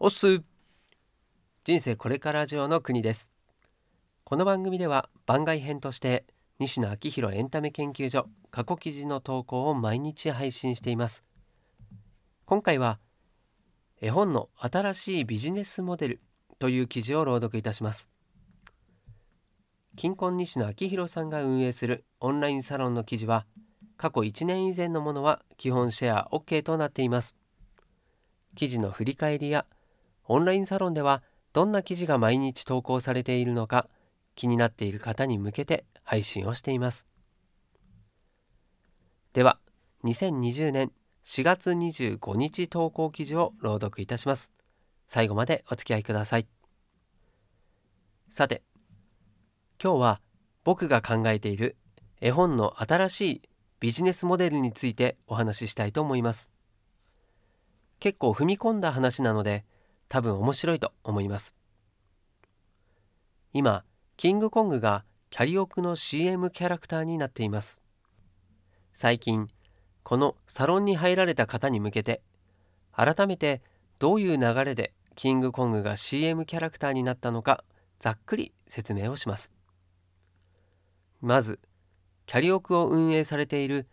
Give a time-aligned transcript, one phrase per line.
[0.00, 0.44] おっす。
[1.64, 3.28] 人生これから上の国です。
[4.22, 6.24] この番組では番外編として
[6.60, 11.24] 西野昭弘エンタメ研究所過去記事の投稿を毎日配信しています。
[12.46, 13.00] 今回は
[14.00, 16.20] 絵本の新しいビジネスモデル
[16.60, 18.08] という記事を朗読いたします。
[19.96, 23.46] 金婚西野昭弘さんが運営するオンラインサロンの記事は
[23.96, 27.34] 過去1年以前のものは基本シェア OK となっています。
[28.54, 29.66] 記事の振り返りや
[30.28, 33.88] オンラインサロンではどんな記事が毎日投稿されているのか
[34.36, 37.08] 気になっている方に向けて配信をしています。
[39.32, 39.58] では
[40.04, 40.92] 2020年
[41.24, 44.52] 4月25日投稿記事を朗読いたします。
[45.06, 46.46] 最後までお付き合いください。
[48.30, 48.62] さて
[49.82, 50.20] 今日は
[50.64, 51.76] 僕が考えている
[52.20, 53.42] 絵本の新しい
[53.80, 56.50] ビジネスモデルについてお話ししたいと思います。
[58.00, 59.64] 結構踏み込んだ話なので
[60.08, 61.54] 多分面白いと思います。
[63.52, 63.84] 今
[64.16, 67.80] キングコングがキャリオクの CM キャラクターになっています。
[68.92, 69.48] 最近
[70.02, 72.22] このサロンに入られた方に向けて
[72.92, 73.62] 改めて
[73.98, 77.62] どういう流れでキングコングが CM キャラクターになったのか
[78.00, 79.50] ざっくり説明をします。
[81.20, 81.60] まず
[82.26, 83.86] キャリオクを運営されている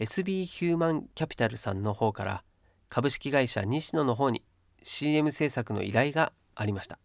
[0.00, 2.44] SB ヒューマンキャピタルさんの方から
[2.88, 4.44] 株式会社西野の方に
[4.84, 6.98] CM 制作の依頼がありました。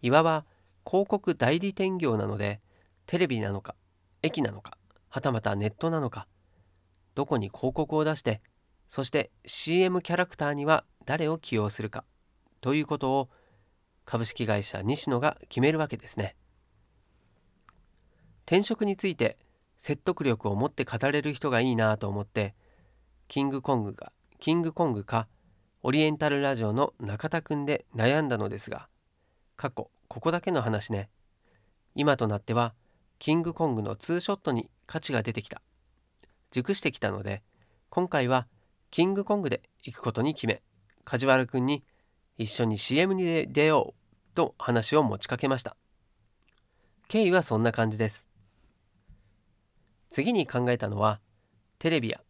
[0.00, 0.44] いわば
[0.84, 2.60] 広告代理店業なので
[3.06, 3.76] テレビなのか
[4.22, 4.76] 駅なのか
[5.08, 6.26] はたまたネットなのか
[7.14, 8.40] どこに広告を出して
[8.88, 12.04] そして CM キャラクターには誰を起用するか
[12.60, 13.28] ということを
[14.04, 16.36] 株式会社西野が決めるわけですね。
[18.44, 19.36] 転職について
[19.78, 22.54] 説得力を持って語れる人がいいなと思って
[23.28, 25.28] キングコングがキングコングか
[25.84, 28.88] オリエンタルラジオの中田くんで悩んだのですが
[29.56, 31.08] 過去ここだけの話ね。
[31.96, 32.72] 今となっては
[33.18, 35.60] キングコングのツーショットに価値が出てきた。
[36.52, 37.42] 熟してきたので
[37.90, 38.46] 今回は
[38.92, 40.62] キングコングで行くことに決め
[41.04, 41.82] 梶原くんに
[42.38, 45.76] 一緒に CM に出ようと話を持ちかけました。
[47.08, 48.24] 経緯はそんな感じです。
[50.10, 51.20] 次に考えたのは
[51.80, 52.20] テレビや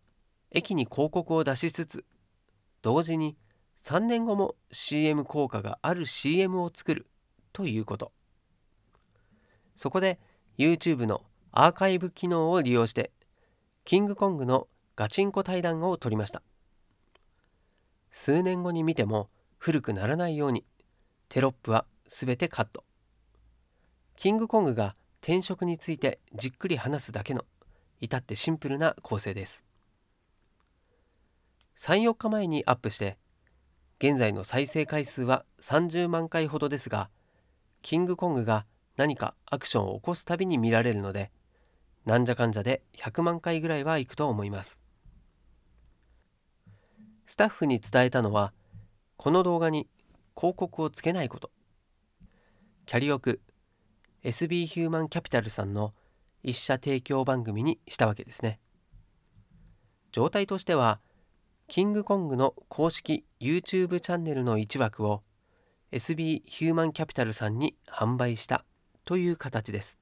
[0.53, 2.07] 駅に広告を出しつつ
[2.81, 3.37] 同時に
[3.83, 7.07] 3年後も CM 効果がある CM を作る
[7.53, 8.13] ということ。
[9.77, 10.21] そこで
[10.57, 13.11] YouTube のアーカイブ機能を利用して
[13.85, 16.43] キングコングのガチンコ対談を撮りました。
[18.11, 20.65] 数年後に見ても古くならないように
[21.29, 22.85] テロップは全てカット。
[24.17, 27.45] キングコングが転職についてじっくり話すだけの
[28.01, 29.65] 至ってシンプルな構成です。
[31.79, 33.19] 34日前にアップして
[34.03, 37.09] 現在の再生回数は30万回ほどですが
[37.83, 41.31] キングコングが何かアクションを起こすたびに見られるので
[42.05, 44.81] なんじゃかんじゃで100万回ぐらいはいくと思います。
[47.27, 48.53] スタッフに伝えたのは
[49.17, 49.89] この動画に
[50.37, 51.53] 広告をつけないこと。
[52.87, 53.41] キャリオク
[54.25, 55.95] SB ヒューマンキャピタルさんの
[56.43, 58.59] 一社提供番組にしたわけですね。
[60.11, 60.99] 状態としては
[61.73, 65.23] キングコングの公式 YouTube チャンネルの一枠を
[65.91, 68.67] SB ヒューマンキャピタルさんに販売した
[69.07, 69.99] という形です。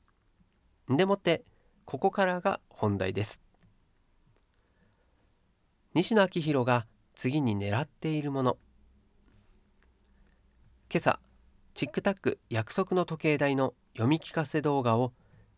[0.88, 1.44] でもって
[1.84, 3.40] ここからが本題です。
[5.94, 8.58] 西野昭弘が次に狙っているもの
[10.92, 11.20] 今朝
[11.74, 15.12] チックタック約束の時計台の読み聞かせ動画を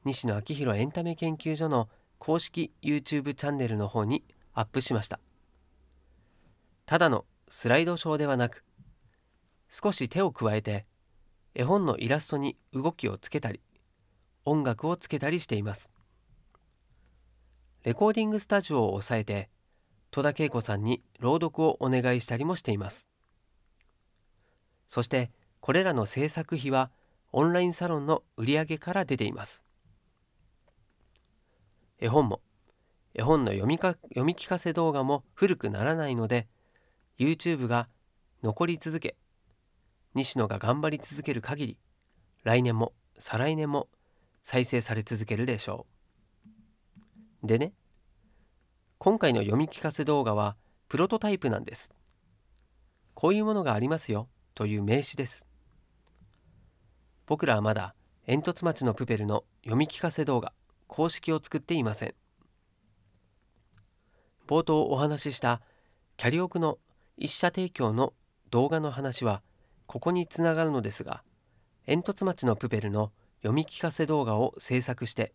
[0.05, 5.19] 西野昭弘エンタメ研究所の公式 YouTube チャンネルの方にアップしました
[6.93, 8.67] ただのスライドショーではなく
[9.71, 10.85] 少し手を加えて
[11.55, 13.63] 絵本のイラストに動きをつけたり
[14.45, 15.89] 音楽をつけたりしています。
[17.83, 19.49] レコーディングスタジオを抑えて
[20.11, 23.09] 戸田恵子さんに朗読をお願いしたりもしています。
[24.87, 25.31] そして
[25.61, 26.91] これらの制作費は
[27.33, 29.63] オンラインサロンの売り上げから出ています。
[32.01, 32.43] 絵本も
[33.15, 36.49] 絵本の読みか読み聞かせ動画も古くならないので
[37.23, 37.89] YouTube が
[38.43, 39.15] 残り続け
[40.15, 41.79] 西野が頑張り続ける限り
[42.43, 43.89] 来年も再来年も
[44.43, 45.87] 再生され続けるでしょ
[47.45, 47.47] う。
[47.47, 47.73] でね
[48.99, 50.57] 今回の読み聞かせ動画は
[50.89, 51.93] プロトタイプなんです。
[53.15, 55.45] こういうものがありますよという名詞です。
[57.27, 57.95] 僕らはまだ
[58.27, 60.53] 煙突町のプペルの読み聞かせ動画
[60.89, 62.15] 公式を作っていません。
[64.49, 65.61] 冒頭お話しした
[66.17, 66.79] キャリオクの
[67.17, 68.15] 一社提供の
[68.51, 69.43] 動画の話は
[69.87, 71.23] ここにつながるのですが
[71.87, 73.13] 煙突町のプペルの
[73.43, 75.33] 読み聞かせ動画を制作して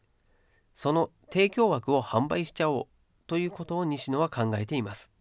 [0.74, 2.88] その提供枠を販売しちゃおう
[3.27, 5.12] ということを西野は考えています。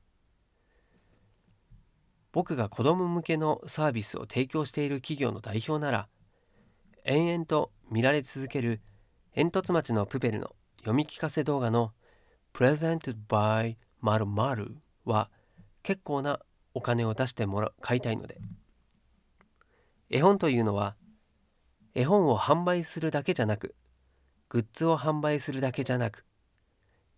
[2.31, 6.09] 僕が子供向けのサービスを提供している企業の代表なら
[7.05, 8.82] 延々と見られ続ける
[9.35, 11.93] 煙突町のプペルの読み聞かせ動画の
[12.52, 14.76] Presented by 〇〇
[15.06, 15.31] は
[15.87, 16.41] 結構な
[16.75, 18.38] お金を出してもら買いたいので。
[20.11, 20.97] 絵本というのは
[21.94, 23.77] 絵本を販売するだけじゃなく
[24.49, 26.25] グッズを販売するだけじゃなく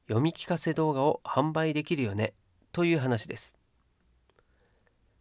[0.07, 2.35] 読み聞かせ動画を販売できるよね
[2.73, 3.55] という話です。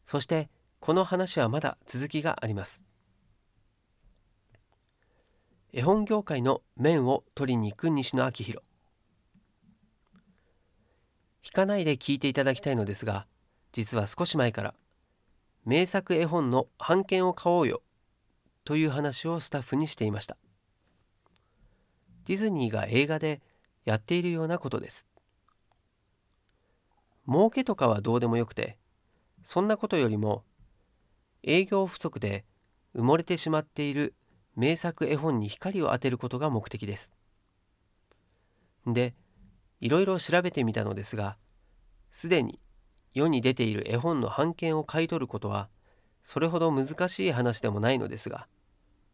[0.05, 0.49] そして
[0.81, 2.83] この話はまだ続きがあります。
[5.71, 8.65] 絵本業界の面を取りに行く西野昭弘。
[11.45, 13.25] 引かないで聞いていただきたいのですが
[13.77, 14.73] 実は少し前から
[15.63, 17.83] 名作絵本の版権を買おうよ
[18.63, 20.35] という話をスタッフにしていました。
[22.25, 23.39] ディズニーが映画で
[23.85, 25.05] やっているようなことです。
[27.27, 28.79] 儲けとかはどうでもよくて
[29.43, 30.43] そんなことよりも
[31.43, 32.45] 営業不足で
[32.95, 34.15] 埋もれてしまっている
[34.55, 37.11] 名作絵本に光を当てることが目的です。
[38.87, 39.13] で
[39.81, 41.37] いろいろ調べてみたのですが
[42.11, 42.59] すでに
[43.17, 45.69] 世に出ている絵本の版権を買い取ることは
[46.23, 48.47] それほど難しい話でもないのですが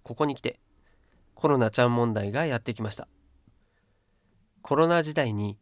[0.04, 0.60] ここに来て
[1.36, 3.08] コロナちゃん問題がやってきました。
[4.62, 5.58] コロナ時代に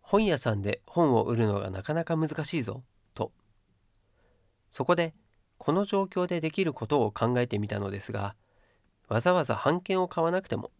[0.00, 2.82] 本屋さんで本を売るのがなかなか難しいぞ
[3.14, 3.32] と。
[4.70, 5.14] そこで
[5.58, 8.34] この状況でできることを考えてみたのですが
[9.08, 10.70] わざわざ版権を買わなくても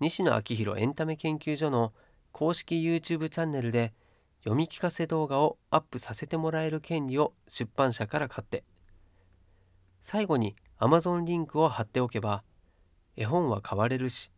[0.00, 1.92] 西野昭弘エンタメ研究所の
[2.32, 3.92] 公式 YouTube チャンネルで
[4.44, 8.64] 読み聞かせ動画をアップさせてもらえる権利を出版社から買って。
[10.02, 12.42] 最後に Amazon リンクを貼っておけば
[13.16, 14.30] 絵本は買われるし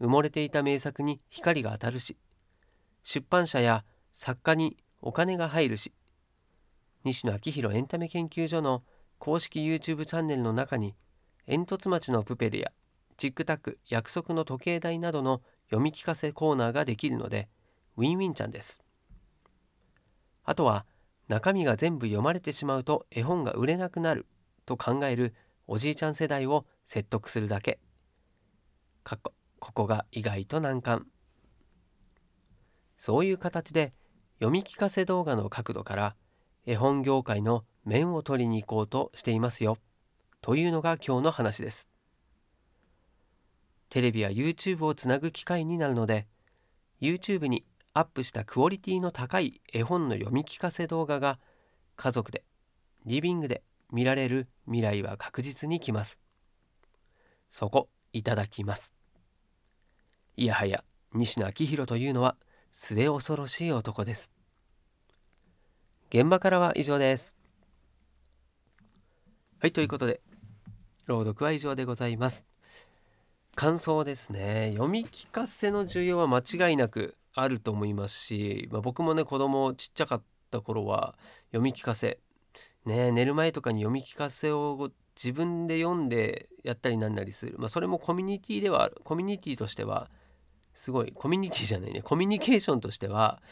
[0.00, 2.16] 埋もれていた名作に光が当たるし
[3.02, 5.92] 出版社や作家にお金が入るし
[7.04, 8.82] 西野昭弘エンタメ研究所の
[9.18, 10.94] 公式 YouTube チャンネルの中に
[11.46, 12.70] 煙突町のプペルや
[13.16, 15.40] チックタック約束の時計台などの
[15.70, 17.48] 読み聞かせコーナーができるので
[17.96, 18.80] ウィンウィンちゃんです。
[20.48, 20.86] あとは
[21.28, 24.26] 中身が全部読まれてしまうと絵本が売れなくなる
[24.64, 25.34] と考える
[25.66, 27.80] おじいちゃん世代を説得するだけ。
[29.04, 31.06] かっこここが意外と難関。
[32.96, 33.92] そういう形で
[34.38, 36.16] 読み聞かせ動画の角度から
[36.64, 39.76] 絵本業界の面を取りに行こうとしていますよ。
[40.40, 41.90] というのが今日の話です。
[43.90, 46.26] テレビや YouTube をつなぐ機会になるので
[47.02, 51.38] YouTube にアップしたクオリティの高い絵本の読み聞かせ動画が
[51.96, 52.44] 家族で
[53.06, 53.62] リビングで
[53.92, 56.20] 見られる未来は確実に来ます。
[57.50, 58.94] そこいただきます。
[60.36, 62.36] いやはや西野昭弘というのは
[62.70, 64.30] 末恐ろしい男です。
[66.10, 67.34] 現場からは以上です。
[69.60, 70.20] はいということで
[71.06, 72.44] 朗読は以上でございます。
[73.54, 74.70] 感想ですね。
[74.74, 81.16] 読み聞かせの需要は間違いなくあると思いますし、まあ、僕もね子供ちっちゃかった頃は
[81.48, 82.18] 読み聞かせ。
[82.84, 90.10] ね寝る前とかに読み聞かせを自分で読んでやったりなんなりする、まあ、それもコミュニティではコミュニティとしては
[90.74, 92.02] すごいコミュニティじゃないね。
[92.02, 93.42] コミュニケーションとしては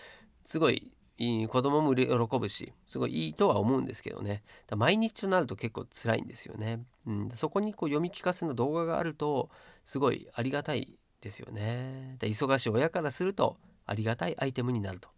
[0.45, 2.07] すごい子供も喜
[2.39, 4.43] ぶしすごいいいとは思うんですけどね。
[4.77, 9.51] 毎日となると結構辛いんですよね、うん、そこにこう読み聞かせの動画があると
[9.85, 12.17] すごいありがたいですよね。
[12.21, 13.57] 忙しい親からすると
[13.87, 15.09] ありがたいアイテムになると。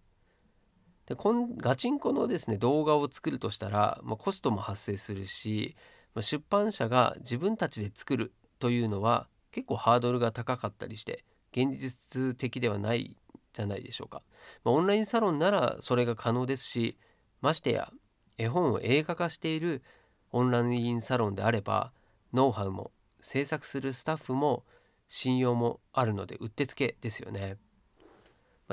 [1.07, 5.75] でこんガチンコのですね動画を作るとしたら、まあ、コストも発生するし、
[6.15, 13.17] まあ、出版社が自分たちで作るというのは結構ハードルが高かったりして現実的ではない
[13.55, 14.23] じゃないでしょうか、
[14.65, 16.99] まあ、オンラインサロンならそれが可能ですし
[17.41, 17.91] ましてや
[18.37, 19.83] 絵本を映画化している
[20.31, 21.93] オンラインサロンであれば
[22.35, 24.65] ノウハウも制作するスタッフも
[25.09, 27.57] 信用もあるのでうってつけですよね、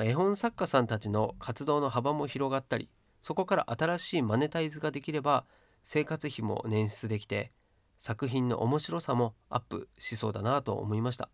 [0.04, 2.88] 絵本作家さんたちの活動の幅も広がったり
[3.22, 5.44] そこから新しいマネタイズができれば
[5.84, 7.52] 生活費も捻出できて
[7.98, 11.30] 作品の面白さもアップしそうだなと思いました、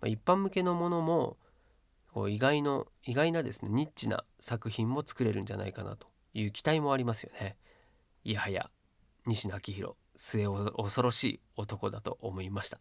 [0.00, 1.36] ま、一般向けのものも
[2.12, 7.56] こう意外の意外なですねニッチな作品も作れるんじゃないかなという期待もありますよね。
[8.24, 8.70] いやはや
[9.26, 12.80] 西野昭弘末恐ろしい男だと思いました。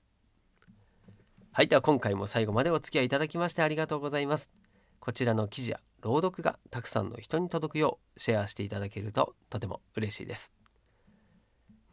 [1.51, 4.66] はいでは今回も最後までお付き合いいただきましてありがとうございます。
[5.07, 10.53] こちらの記事や朗読がたくさんの人に届くようシェアしていただけるととても嬉しいです。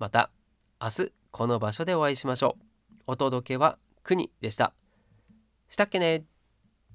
[0.00, 0.32] また
[0.82, 2.64] 明日この場所でお会いしましょう。
[3.06, 4.74] お届けは国でした。
[5.68, 6.24] したっけね。